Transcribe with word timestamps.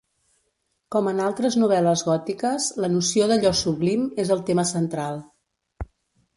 Com 0.95 1.09
en 1.11 1.21
altres 1.25 1.57
novel·les 1.65 2.03
gòtiques, 2.09 2.71
la 2.85 2.91
noció 2.95 3.29
d'allò 3.35 3.53
sublim 3.63 4.11
és 4.27 4.35
el 4.39 4.45
tema 4.51 4.69
central. 4.75 5.25